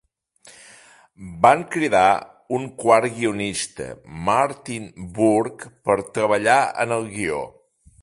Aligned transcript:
Van 1.45 1.61
cridar 1.75 2.07
un 2.59 2.65
quart 2.81 3.13
guionista, 3.19 3.91
Martyin 4.31 4.91
Burke, 5.21 5.73
per 5.91 6.01
treballar 6.21 6.61
en 6.87 7.01
el 7.01 7.11
guió. 7.17 7.49